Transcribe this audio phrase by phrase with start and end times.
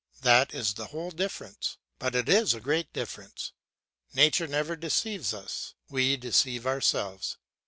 [0.23, 3.51] That is the whole difference; but it is a great difference.
[4.15, 7.37] Nature never deceives us; we deceive ourselves.